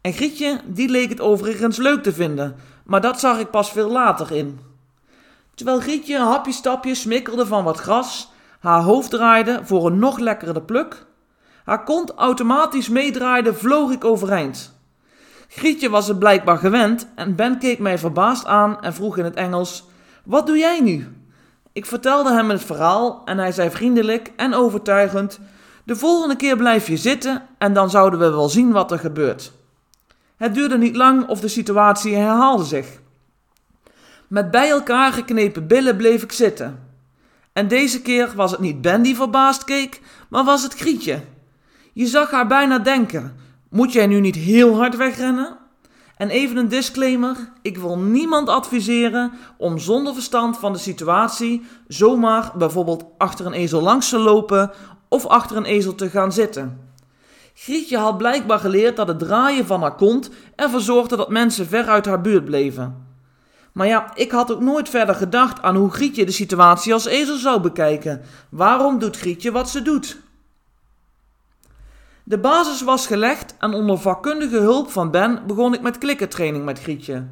En 0.00 0.12
Grietje, 0.12 0.60
die 0.64 0.88
leek 0.88 1.08
het 1.08 1.20
overigens 1.20 1.76
leuk 1.76 2.02
te 2.02 2.12
vinden, 2.12 2.56
maar 2.84 3.00
dat 3.00 3.20
zag 3.20 3.38
ik 3.38 3.50
pas 3.50 3.72
veel 3.72 3.90
later 3.90 4.32
in. 4.32 4.60
Terwijl 5.54 5.80
Grietje 5.80 6.14
een 6.14 6.26
hapje 6.26 6.52
stapje 6.52 6.94
smikkelde 6.94 7.46
van 7.46 7.64
wat 7.64 7.78
gras, 7.78 8.32
haar 8.60 8.82
hoofd 8.82 9.10
draaide 9.10 9.60
voor 9.62 9.86
een 9.86 9.98
nog 9.98 10.18
lekkerder 10.18 10.62
pluk, 10.62 11.06
haar 11.64 11.84
kont 11.84 12.14
automatisch 12.14 12.88
meedraaide, 12.88 13.54
vloog 13.54 13.92
ik 13.92 14.04
overeind. 14.04 14.78
Grietje 15.48 15.90
was 15.90 16.08
het 16.08 16.18
blijkbaar 16.18 16.58
gewend 16.58 17.08
en 17.14 17.34
Ben 17.34 17.58
keek 17.58 17.78
mij 17.78 17.98
verbaasd 17.98 18.46
aan 18.46 18.80
en 18.82 18.94
vroeg 18.94 19.18
in 19.18 19.24
het 19.24 19.34
Engels: 19.34 19.84
Wat 20.24 20.46
doe 20.46 20.58
jij 20.58 20.80
nu? 20.80 21.21
Ik 21.72 21.86
vertelde 21.86 22.32
hem 22.32 22.50
het 22.50 22.64
verhaal 22.64 23.22
en 23.24 23.38
hij 23.38 23.52
zei 23.52 23.70
vriendelijk 23.70 24.32
en 24.36 24.54
overtuigend: 24.54 25.40
De 25.84 25.96
volgende 25.96 26.36
keer 26.36 26.56
blijf 26.56 26.86
je 26.86 26.96
zitten 26.96 27.42
en 27.58 27.72
dan 27.72 27.90
zouden 27.90 28.18
we 28.18 28.30
wel 28.30 28.48
zien 28.48 28.72
wat 28.72 28.90
er 28.90 28.98
gebeurt. 28.98 29.52
Het 30.36 30.54
duurde 30.54 30.78
niet 30.78 30.96
lang 30.96 31.28
of 31.28 31.40
de 31.40 31.48
situatie 31.48 32.14
herhaalde 32.16 32.64
zich. 32.64 32.86
Met 34.28 34.50
bij 34.50 34.70
elkaar 34.70 35.12
geknepen 35.12 35.66
billen 35.66 35.96
bleef 35.96 36.22
ik 36.22 36.32
zitten. 36.32 36.90
En 37.52 37.68
deze 37.68 38.02
keer 38.02 38.32
was 38.34 38.50
het 38.50 38.60
niet 38.60 38.80
Ben 38.80 39.02
die 39.02 39.16
verbaasd 39.16 39.64
keek, 39.64 40.00
maar 40.28 40.44
was 40.44 40.62
het 40.62 40.74
Grietje. 40.74 41.20
Je 41.92 42.06
zag 42.06 42.30
haar 42.30 42.46
bijna 42.46 42.78
denken: 42.78 43.36
Moet 43.68 43.92
jij 43.92 44.06
nu 44.06 44.20
niet 44.20 44.34
heel 44.34 44.76
hard 44.76 44.96
wegrennen? 44.96 45.56
En 46.16 46.30
even 46.30 46.56
een 46.56 46.68
disclaimer: 46.68 47.36
ik 47.62 47.78
wil 47.78 47.98
niemand 47.98 48.48
adviseren 48.48 49.32
om 49.56 49.78
zonder 49.78 50.14
verstand 50.14 50.58
van 50.58 50.72
de 50.72 50.78
situatie 50.78 51.62
zomaar 51.88 52.52
bijvoorbeeld 52.56 53.04
achter 53.18 53.46
een 53.46 53.52
ezel 53.52 53.82
langs 53.82 54.08
te 54.08 54.18
lopen 54.18 54.70
of 55.08 55.26
achter 55.26 55.56
een 55.56 55.64
ezel 55.64 55.94
te 55.94 56.10
gaan 56.10 56.32
zitten. 56.32 56.90
Grietje 57.54 57.96
had 57.96 58.18
blijkbaar 58.18 58.58
geleerd 58.58 58.96
dat 58.96 59.08
het 59.08 59.18
draaien 59.18 59.66
van 59.66 59.80
haar 59.80 59.94
kont 59.94 60.30
ervoor 60.56 60.80
zorgde 60.80 61.16
dat 61.16 61.28
mensen 61.28 61.66
ver 61.66 61.84
uit 61.86 62.06
haar 62.06 62.20
buurt 62.20 62.44
bleven. 62.44 63.06
Maar 63.72 63.86
ja, 63.86 64.10
ik 64.14 64.30
had 64.30 64.52
ook 64.52 64.60
nooit 64.60 64.88
verder 64.88 65.14
gedacht 65.14 65.62
aan 65.62 65.76
hoe 65.76 65.90
Grietje 65.90 66.24
de 66.24 66.32
situatie 66.32 66.92
als 66.92 67.06
ezel 67.06 67.36
zou 67.36 67.60
bekijken. 67.60 68.22
Waarom 68.50 68.98
doet 68.98 69.16
Grietje 69.16 69.52
wat 69.52 69.70
ze 69.70 69.82
doet? 69.82 70.21
De 72.24 72.38
basis 72.38 72.82
was 72.82 73.06
gelegd 73.06 73.54
en 73.58 73.74
onder 73.74 73.98
vakkundige 73.98 74.56
hulp 74.56 74.90
van 74.90 75.10
Ben 75.10 75.42
begon 75.46 75.74
ik 75.74 75.80
met 75.80 75.98
klikkertraining 75.98 76.64
met 76.64 76.80
Grietje. 76.80 77.26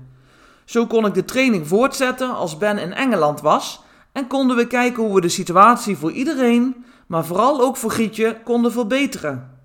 Zo 0.65 0.87
kon 0.87 1.07
ik 1.07 1.15
de 1.15 1.25
training 1.25 1.69
voortzetten 1.69 2.35
als 2.35 2.59
Ben 2.59 2.79
in 2.79 2.93
Engeland 2.93 3.41
was 3.41 3.81
en 4.13 4.27
konden 4.27 4.57
we 4.57 4.67
kijken 4.67 5.03
hoe 5.03 5.15
we 5.15 5.21
de 5.21 5.29
situatie 5.29 5.97
voor 5.97 6.13
iedereen, 6.13 6.85
maar 7.07 7.25
vooral 7.25 7.61
ook 7.61 7.77
voor 7.77 7.91
Grietje, 7.91 8.37
konden 8.45 8.73
verbeteren. 8.73 9.59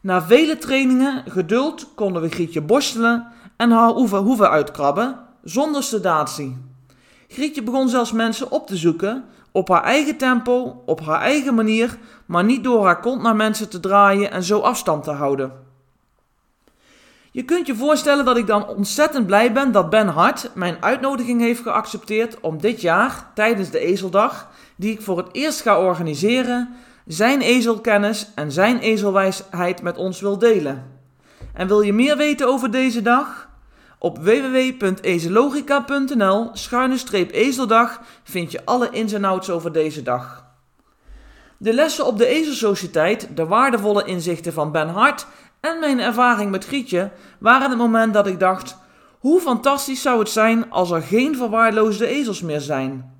Na 0.00 0.22
vele 0.22 0.58
trainingen, 0.58 1.24
geduld, 1.28 1.94
konden 1.94 2.22
we 2.22 2.28
Grietje 2.28 2.60
borstelen 2.60 3.26
en 3.56 3.70
haar 3.70 3.90
hoeven, 3.90 4.18
hoeven 4.18 4.50
uitkrabben, 4.50 5.18
zonder 5.42 5.82
sedatie. 5.82 6.56
Grietje 7.28 7.62
begon 7.62 7.88
zelfs 7.88 8.12
mensen 8.12 8.50
op 8.50 8.66
te 8.66 8.76
zoeken, 8.76 9.24
op 9.56 9.68
haar 9.68 9.82
eigen 9.82 10.16
tempo, 10.16 10.82
op 10.86 11.00
haar 11.00 11.20
eigen 11.20 11.54
manier, 11.54 11.98
maar 12.26 12.44
niet 12.44 12.64
door 12.64 12.84
haar 12.84 13.00
kont 13.00 13.22
naar 13.22 13.36
mensen 13.36 13.68
te 13.68 13.80
draaien 13.80 14.30
en 14.30 14.42
zo 14.42 14.60
afstand 14.60 15.04
te 15.04 15.10
houden. 15.10 15.52
Je 17.30 17.42
kunt 17.42 17.66
je 17.66 17.74
voorstellen 17.74 18.24
dat 18.24 18.36
ik 18.36 18.46
dan 18.46 18.68
ontzettend 18.68 19.26
blij 19.26 19.52
ben 19.52 19.72
dat 19.72 19.90
Ben 19.90 20.08
Hart 20.08 20.50
mijn 20.54 20.76
uitnodiging 20.80 21.40
heeft 21.40 21.62
geaccepteerd 21.62 22.40
om 22.40 22.60
dit 22.60 22.80
jaar, 22.80 23.30
tijdens 23.34 23.70
de 23.70 23.78
Ezeldag, 23.78 24.48
die 24.76 24.92
ik 24.92 25.02
voor 25.02 25.16
het 25.16 25.28
eerst 25.32 25.60
ga 25.60 25.80
organiseren, 25.80 26.74
zijn 27.06 27.40
ezelkennis 27.40 28.30
en 28.34 28.52
zijn 28.52 28.78
ezelwijsheid 28.78 29.82
met 29.82 29.96
ons 29.96 30.20
wil 30.20 30.38
delen. 30.38 31.00
En 31.52 31.66
wil 31.66 31.80
je 31.80 31.92
meer 31.92 32.16
weten 32.16 32.48
over 32.48 32.70
deze 32.70 33.02
dag? 33.02 33.48
Op 34.04 34.18
www.ezelogica.nl 34.18 36.50
schuine-ezeldag 36.52 38.00
vind 38.22 38.52
je 38.52 38.64
alle 38.64 38.88
ins 38.90 39.12
en 39.12 39.24
outs 39.24 39.50
over 39.50 39.72
deze 39.72 40.02
dag. 40.02 40.44
De 41.56 41.72
lessen 41.72 42.06
op 42.06 42.18
de 42.18 42.26
Ezelsociëteit, 42.26 43.28
de 43.34 43.46
waardevolle 43.46 44.04
inzichten 44.04 44.52
van 44.52 44.72
Ben 44.72 44.88
Hart 44.88 45.26
en 45.60 45.78
mijn 45.78 46.00
ervaring 46.00 46.50
met 46.50 46.64
Grietje 46.64 47.10
waren 47.38 47.68
het 47.68 47.78
moment 47.78 48.14
dat 48.14 48.26
ik 48.26 48.40
dacht: 48.40 48.76
hoe 49.18 49.40
fantastisch 49.40 50.02
zou 50.02 50.18
het 50.18 50.30
zijn 50.30 50.70
als 50.70 50.90
er 50.90 51.02
geen 51.02 51.36
verwaarloosde 51.36 52.06
ezels 52.06 52.42
meer 52.42 52.60
zijn? 52.60 53.18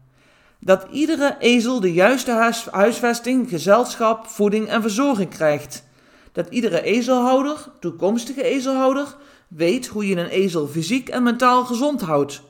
Dat 0.60 0.86
iedere 0.90 1.36
ezel 1.38 1.80
de 1.80 1.92
juiste 1.92 2.52
huisvesting, 2.70 3.48
gezelschap, 3.48 4.26
voeding 4.26 4.68
en 4.68 4.82
verzorging 4.82 5.30
krijgt. 5.30 5.84
Dat 6.32 6.48
iedere 6.48 6.82
ezelhouder, 6.82 7.66
toekomstige 7.80 8.42
ezelhouder, 8.42 9.16
weet 9.48 9.86
hoe 9.86 10.08
je 10.08 10.16
een 10.16 10.28
ezel 10.28 10.66
fysiek 10.66 11.08
en 11.08 11.22
mentaal 11.22 11.64
gezond 11.64 12.00
houdt. 12.00 12.42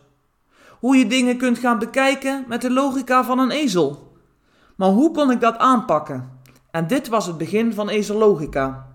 Hoe 0.71 0.97
je 0.97 1.07
dingen 1.07 1.37
kunt 1.37 1.59
gaan 1.59 1.79
bekijken 1.79 2.45
met 2.49 2.61
de 2.61 2.71
logica 2.71 3.25
van 3.25 3.39
een 3.39 3.51
ezel. 3.51 4.13
Maar 4.77 4.89
hoe 4.89 5.11
kon 5.11 5.31
ik 5.31 5.41
dat 5.41 5.59
aanpakken? 5.59 6.41
En 6.71 6.87
dit 6.87 7.09
was 7.09 7.27
het 7.27 7.39
begin 7.39 7.75
van 7.75 7.89
ezellogica. 7.89 8.87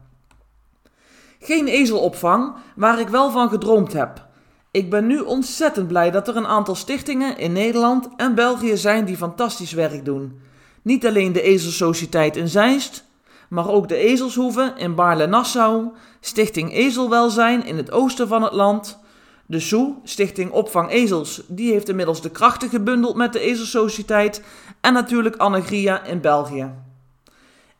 Geen 1.40 1.68
ezelopvang, 1.68 2.56
waar 2.76 3.00
ik 3.00 3.08
wel 3.08 3.32
van 3.32 3.50
gedroomd 3.50 3.94
heb. 3.94 4.28
Ik 4.72 4.90
ben 4.90 5.08
nu 5.08 5.20
ontzettend 5.20 5.88
blij 5.88 6.12
dat 6.12 6.28
er 6.28 6.36
een 6.36 6.48
aantal 6.48 6.76
stichtingen 6.76 7.38
in 7.38 7.52
Nederland 7.52 8.10
en 8.18 8.36
België 8.36 8.78
zijn 8.78 9.06
die 9.06 9.18
fantastisch 9.18 9.72
werk 9.72 10.06
doen. 10.06 10.40
Niet 10.82 11.06
alleen 11.08 11.34
de 11.34 11.42
Ezelsociëteit 11.42 12.36
in 12.36 12.48
Zeist, 12.48 13.06
maar 13.50 13.70
ook 13.70 13.88
de 13.88 13.96
Ezelshoeve 13.96 14.74
in 14.78 14.96
Baarle-Nassau, 14.96 15.88
Stichting 16.20 16.74
Ezelwelzijn 16.74 17.66
in 17.66 17.78
het 17.78 17.92
oosten 17.92 18.28
van 18.28 18.44
het 18.44 18.54
land, 18.54 19.00
de 19.46 19.60
SOE, 19.60 19.96
Stichting 20.04 20.52
Opvang 20.52 20.90
Ezels, 20.90 21.42
die 21.48 21.72
heeft 21.72 21.90
inmiddels 21.90 22.22
de 22.22 22.30
krachten 22.30 22.70
gebundeld 22.70 23.16
met 23.16 23.34
de 23.34 23.40
Ezelsociëteit 23.40 24.44
en 24.82 24.94
natuurlijk 24.94 25.36
Annegria 25.36 26.04
in 26.04 26.22
België. 26.22 26.72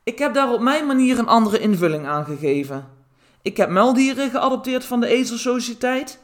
Ik 0.02 0.18
heb 0.18 0.34
daar 0.34 0.52
op 0.52 0.60
mijn 0.60 0.86
manier 0.86 1.18
een 1.18 1.26
andere 1.26 1.58
invulling 1.58 2.06
aan 2.06 2.24
gegeven. 2.24 2.86
Ik 3.42 3.56
heb 3.56 3.70
muildieren 3.70 4.30
geadopteerd 4.30 4.84
van 4.84 5.00
de 5.00 5.06
Ezelsociëteit. 5.06 6.18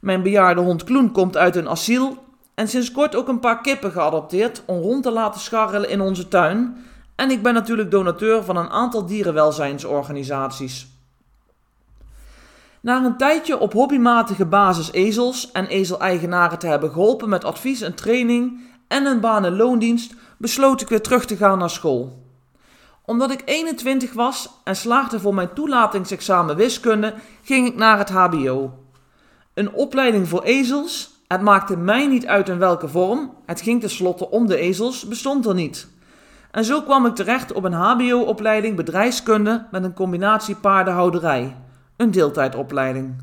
Mijn 0.00 0.22
bejaarde 0.22 0.60
hond 0.60 0.84
Kloen 0.84 1.12
komt 1.12 1.36
uit 1.36 1.56
een 1.56 1.68
asiel 1.68 2.18
en 2.54 2.68
sinds 2.68 2.92
kort 2.92 3.16
ook 3.16 3.28
een 3.28 3.40
paar 3.40 3.60
kippen 3.60 3.92
geadopteerd 3.92 4.62
om 4.66 4.80
rond 4.80 5.02
te 5.02 5.10
laten 5.10 5.40
scharrelen 5.40 5.90
in 5.90 6.00
onze 6.00 6.28
tuin 6.28 6.76
en 7.20 7.30
ik 7.30 7.42
ben 7.42 7.54
natuurlijk 7.54 7.90
donateur 7.90 8.44
van 8.44 8.56
een 8.56 8.70
aantal 8.70 9.06
dierenwelzijnsorganisaties. 9.06 10.88
Na 12.80 13.04
een 13.04 13.16
tijdje 13.16 13.58
op 13.58 13.72
hobbymatige 13.72 14.46
basis 14.46 14.92
ezels 14.92 15.52
en 15.52 15.66
ezeleigenaren 15.66 16.58
te 16.58 16.66
hebben 16.66 16.90
geholpen 16.90 17.28
met 17.28 17.44
advies 17.44 17.80
en 17.80 17.94
training 17.94 18.60
en 18.88 19.06
een 19.06 19.24
en 19.24 19.56
loondienst, 19.56 20.14
besloot 20.38 20.80
ik 20.80 20.88
weer 20.88 21.02
terug 21.02 21.24
te 21.24 21.36
gaan 21.36 21.58
naar 21.58 21.70
school. 21.70 22.22
Omdat 23.04 23.30
ik 23.30 23.42
21 23.44 24.12
was 24.12 24.50
en 24.64 24.76
slaagde 24.76 25.20
voor 25.20 25.34
mijn 25.34 25.52
toelatingsexamen 25.54 26.56
wiskunde, 26.56 27.14
ging 27.42 27.66
ik 27.66 27.76
naar 27.76 27.98
het 27.98 28.10
HBO. 28.10 28.78
Een 29.54 29.72
opleiding 29.72 30.28
voor 30.28 30.42
ezels, 30.42 31.10
het 31.26 31.40
maakte 31.40 31.76
mij 31.76 32.06
niet 32.06 32.26
uit 32.26 32.48
in 32.48 32.58
welke 32.58 32.88
vorm, 32.88 33.34
het 33.46 33.60
ging 33.60 33.80
tenslotte 33.80 34.30
om 34.30 34.46
de 34.46 34.56
ezels, 34.56 35.08
bestond 35.08 35.46
er 35.46 35.54
niet. 35.54 35.98
En 36.50 36.64
zo 36.64 36.82
kwam 36.82 37.06
ik 37.06 37.14
terecht 37.14 37.52
op 37.52 37.64
een 37.64 37.72
HBO-opleiding 37.72 38.76
bedrijfskunde 38.76 39.66
met 39.70 39.84
een 39.84 39.94
combinatie 39.94 40.54
paardenhouderij, 40.54 41.56
een 41.96 42.10
deeltijdopleiding. 42.10 43.22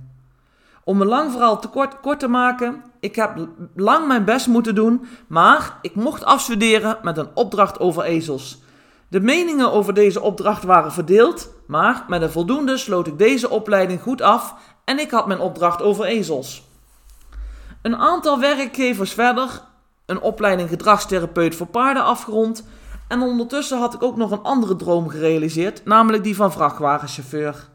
Om 0.84 1.01
een 1.01 1.07
lang 1.07 1.31
verhaal 1.31 1.60
te 1.60 1.67
kort, 1.67 2.00
kort 2.00 2.19
te 2.19 2.27
maken, 2.27 2.84
ik 3.00 3.15
heb 3.15 3.48
lang 3.75 4.07
mijn 4.07 4.25
best 4.25 4.48
moeten 4.48 4.75
doen, 4.75 5.07
maar 5.27 5.77
ik 5.81 5.96
mocht 5.96 6.24
afstuderen 6.24 6.98
met 7.01 7.17
een 7.17 7.29
opdracht 7.34 7.79
over 7.79 8.03
ezels. 8.03 8.62
De 9.07 9.19
meningen 9.19 9.72
over 9.72 9.93
deze 9.93 10.22
opdracht 10.22 10.63
waren 10.63 10.91
verdeeld, 10.91 11.53
maar 11.67 12.03
met 12.07 12.22
een 12.22 12.31
voldoende 12.31 12.77
sloot 12.77 13.07
ik 13.07 13.17
deze 13.17 13.50
opleiding 13.50 14.01
goed 14.01 14.22
af 14.22 14.55
en 14.84 15.00
ik 15.00 15.12
had 15.12 15.27
mijn 15.27 15.39
opdracht 15.39 15.81
over 15.81 16.05
ezels. 16.05 16.63
Een 17.81 17.96
aantal 17.96 18.39
werkgevers 18.39 19.13
verder, 19.13 19.62
een 20.05 20.22
opleiding 20.22 20.69
gedragstherapeut 20.69 21.55
voor 21.55 21.67
paarden 21.67 22.03
afgerond 22.03 22.63
en 23.08 23.22
ondertussen 23.22 23.78
had 23.78 23.94
ik 23.94 24.04
ook 24.04 24.16
nog 24.16 24.32
een 24.32 24.44
andere 24.44 24.76
droom 24.76 25.10
gerealiseerd, 25.10 25.86
namelijk 25.86 26.24
die 26.24 26.36
van 26.36 26.52
vrachtwagenchauffeur. 26.52 27.68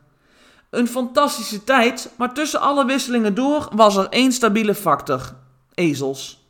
Een 0.71 0.89
fantastische 0.89 1.65
tijd, 1.65 2.11
maar 2.17 2.35
tussen 2.35 2.61
alle 2.61 2.85
wisselingen 2.85 3.35
door 3.35 3.69
was 3.75 3.97
er 3.97 4.09
één 4.09 4.33
stabiele 4.33 4.75
factor: 4.75 5.35
ezels. 5.75 6.47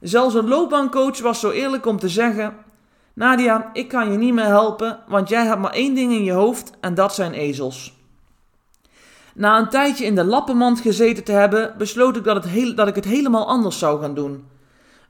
Zelfs 0.00 0.34
een 0.34 0.48
loopbaancoach 0.48 1.20
was 1.20 1.40
zo 1.40 1.50
eerlijk 1.50 1.86
om 1.86 1.98
te 1.98 2.08
zeggen: 2.08 2.54
Nadia, 3.14 3.70
ik 3.72 3.88
kan 3.88 4.12
je 4.12 4.18
niet 4.18 4.34
meer 4.34 4.44
helpen, 4.44 4.98
want 5.08 5.28
jij 5.28 5.44
hebt 5.44 5.60
maar 5.60 5.72
één 5.72 5.94
ding 5.94 6.12
in 6.12 6.24
je 6.24 6.32
hoofd 6.32 6.70
en 6.80 6.94
dat 6.94 7.14
zijn 7.14 7.32
ezels. 7.32 8.00
Na 9.34 9.58
een 9.58 9.68
tijdje 9.68 10.04
in 10.04 10.14
de 10.14 10.24
lappenmand 10.24 10.80
gezeten 10.80 11.24
te 11.24 11.32
hebben, 11.32 11.74
besloot 11.78 12.16
ik 12.16 12.24
dat, 12.24 12.36
het 12.36 12.46
heel, 12.46 12.74
dat 12.74 12.88
ik 12.88 12.94
het 12.94 13.04
helemaal 13.04 13.48
anders 13.48 13.78
zou 13.78 14.00
gaan 14.00 14.14
doen. 14.14 14.46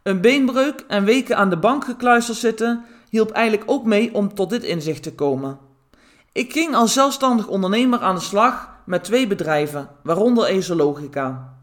Een 0.02 0.20
beenbreuk 0.20 0.84
en 0.88 1.04
weken 1.04 1.36
aan 1.36 1.50
de 1.50 1.58
bank 1.58 1.84
gekluisterd 1.84 2.38
zitten 2.38 2.84
hielp 3.10 3.30
eigenlijk 3.30 3.70
ook 3.70 3.84
mee 3.84 4.14
om 4.14 4.34
tot 4.34 4.50
dit 4.50 4.62
inzicht 4.62 5.02
te 5.02 5.14
komen. 5.14 5.58
Ik 6.32 6.52
ging 6.52 6.74
als 6.74 6.92
zelfstandig 6.92 7.48
ondernemer 7.48 8.00
aan 8.00 8.14
de 8.14 8.20
slag 8.20 8.70
met 8.84 9.04
twee 9.04 9.26
bedrijven, 9.26 9.88
waaronder 10.02 10.44
Ezelogica. 10.44 11.56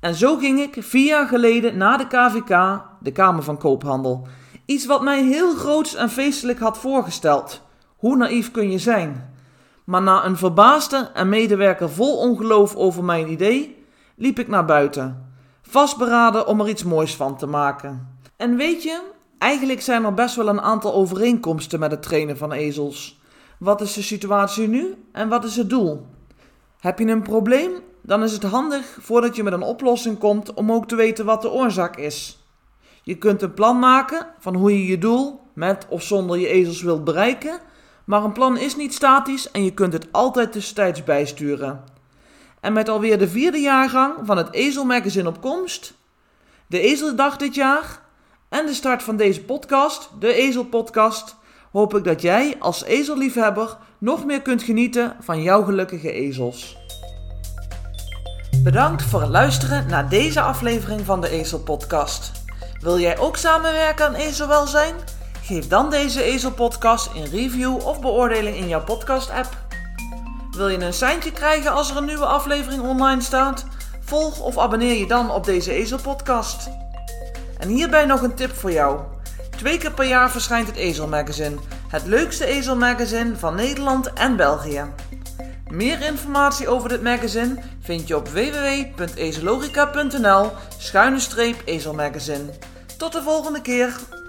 En 0.00 0.14
zo 0.14 0.36
ging 0.36 0.60
ik 0.60 0.76
vier 0.78 1.06
jaar 1.06 1.26
geleden 1.26 1.76
naar 1.76 1.98
de 1.98 2.06
KVK, 2.06 2.82
de 3.00 3.12
Kamer 3.12 3.42
van 3.42 3.58
Koophandel. 3.58 4.26
Iets 4.66 4.86
wat 4.86 5.02
mij 5.02 5.22
heel 5.22 5.54
groots 5.54 5.94
en 5.94 6.10
feestelijk 6.10 6.58
had 6.58 6.78
voorgesteld. 6.78 7.62
Hoe 7.96 8.16
naïef 8.16 8.50
kun 8.50 8.70
je 8.70 8.78
zijn? 8.78 9.34
Maar 9.84 10.02
na 10.02 10.24
een 10.24 10.36
verbaasde 10.36 11.10
en 11.14 11.28
medewerker 11.28 11.90
vol 11.90 12.16
ongeloof 12.16 12.74
over 12.74 13.04
mijn 13.04 13.30
idee, 13.30 13.84
liep 14.16 14.38
ik 14.38 14.48
naar 14.48 14.64
buiten, 14.64 15.31
vastberaden 15.72 16.46
om 16.46 16.60
er 16.60 16.68
iets 16.68 16.84
moois 16.84 17.16
van 17.16 17.36
te 17.36 17.46
maken. 17.46 18.18
En 18.36 18.56
weet 18.56 18.82
je, 18.82 19.02
eigenlijk 19.38 19.80
zijn 19.80 20.04
er 20.04 20.14
best 20.14 20.36
wel 20.36 20.48
een 20.48 20.60
aantal 20.60 20.94
overeenkomsten 20.94 21.80
met 21.80 21.90
het 21.90 22.02
trainen 22.02 22.36
van 22.36 22.52
ezels. 22.52 23.20
Wat 23.58 23.80
is 23.80 23.92
de 23.92 24.02
situatie 24.02 24.68
nu 24.68 24.94
en 25.12 25.28
wat 25.28 25.44
is 25.44 25.56
het 25.56 25.70
doel? 25.70 26.06
Heb 26.78 26.98
je 26.98 27.06
een 27.06 27.22
probleem? 27.22 27.70
Dan 28.02 28.22
is 28.22 28.32
het 28.32 28.42
handig 28.42 28.98
voordat 29.00 29.36
je 29.36 29.42
met 29.42 29.52
een 29.52 29.62
oplossing 29.62 30.18
komt 30.18 30.54
om 30.54 30.72
ook 30.72 30.88
te 30.88 30.96
weten 30.96 31.24
wat 31.24 31.42
de 31.42 31.50
oorzaak 31.50 31.96
is. 31.96 32.46
Je 33.02 33.18
kunt 33.18 33.42
een 33.42 33.54
plan 33.54 33.78
maken 33.78 34.26
van 34.38 34.54
hoe 34.54 34.72
je 34.72 34.86
je 34.86 34.98
doel 34.98 35.40
met 35.54 35.86
of 35.88 36.02
zonder 36.02 36.38
je 36.38 36.48
ezels 36.48 36.82
wilt 36.82 37.04
bereiken, 37.04 37.58
maar 38.04 38.24
een 38.24 38.32
plan 38.32 38.56
is 38.56 38.76
niet 38.76 38.94
statisch 38.94 39.50
en 39.50 39.64
je 39.64 39.74
kunt 39.74 39.92
het 39.92 40.08
altijd 40.10 40.52
tussentijds 40.52 41.04
bijsturen. 41.04 41.91
En 42.62 42.72
met 42.72 42.88
alweer 42.88 43.18
de 43.18 43.28
vierde 43.28 43.58
jaargang 43.58 44.14
van 44.24 44.36
het 44.36 44.52
Ezelmagazine 44.52 45.28
op 45.28 45.40
komst, 45.40 45.94
de 46.66 46.80
Ezeldag 46.80 47.36
dit 47.36 47.54
jaar 47.54 48.00
en 48.48 48.66
de 48.66 48.74
start 48.74 49.02
van 49.02 49.16
deze 49.16 49.44
podcast, 49.44 50.10
de 50.18 50.34
Ezelpodcast, 50.34 51.36
hoop 51.72 51.94
ik 51.96 52.04
dat 52.04 52.22
jij 52.22 52.56
als 52.58 52.84
ezelliefhebber 52.84 53.76
nog 53.98 54.24
meer 54.24 54.42
kunt 54.42 54.62
genieten 54.62 55.16
van 55.20 55.42
jouw 55.42 55.62
gelukkige 55.62 56.12
ezels. 56.12 56.76
Bedankt 58.62 59.02
voor 59.02 59.20
het 59.20 59.30
luisteren 59.30 59.86
naar 59.86 60.08
deze 60.08 60.40
aflevering 60.40 61.00
van 61.00 61.20
de 61.20 61.28
Ezelpodcast. 61.28 62.32
Wil 62.80 62.98
jij 62.98 63.18
ook 63.18 63.36
samenwerken 63.36 64.06
aan 64.06 64.14
ezelwelzijn? 64.14 64.94
Geef 65.42 65.68
dan 65.68 65.90
deze 65.90 66.22
Ezelpodcast 66.22 67.10
een 67.14 67.30
review 67.30 67.86
of 67.86 68.00
beoordeling 68.00 68.56
in 68.56 68.68
jouw 68.68 68.84
podcast-app. 68.84 69.71
Wil 70.56 70.68
je 70.68 70.80
een 70.80 70.92
seintje 70.92 71.32
krijgen 71.32 71.72
als 71.72 71.90
er 71.90 71.96
een 71.96 72.04
nieuwe 72.04 72.26
aflevering 72.26 72.82
online 72.82 73.22
staat? 73.22 73.64
Volg 74.00 74.40
of 74.40 74.58
abonneer 74.58 74.98
je 74.98 75.06
dan 75.06 75.30
op 75.30 75.44
deze 75.44 75.72
Ezelpodcast. 75.72 76.68
En 77.58 77.68
hierbij 77.68 78.04
nog 78.04 78.22
een 78.22 78.34
tip 78.34 78.56
voor 78.56 78.72
jou. 78.72 79.00
Twee 79.56 79.78
keer 79.78 79.92
per 79.92 80.06
jaar 80.06 80.30
verschijnt 80.30 80.66
het 80.66 80.76
Ezelmagazine, 80.76 81.56
het 81.88 82.06
leukste 82.06 82.46
ezelmagazine 82.46 83.36
van 83.36 83.54
Nederland 83.54 84.12
en 84.12 84.36
België. 84.36 84.84
Meer 85.68 86.02
informatie 86.02 86.68
over 86.68 86.88
dit 86.88 87.02
magazine 87.02 87.62
vind 87.80 88.08
je 88.08 88.16
op 88.16 88.28
www.ezelogica.nl 88.28 90.50
schuine 90.78 91.20
ezelmagazine. 91.64 92.50
Tot 92.96 93.12
de 93.12 93.22
volgende 93.22 93.60
keer! 93.60 94.21